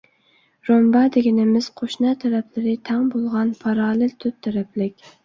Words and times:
رومبا 0.69 1.01
دېگىنىمىز، 1.17 1.67
قوشنا 1.81 2.13
تەرەپلىرى 2.23 2.73
تەڭ 2.89 3.05
بولغان 3.13 3.53
پاراللېل 3.61 4.17
تۆت 4.25 4.41
تەرەپلىك. 4.49 5.07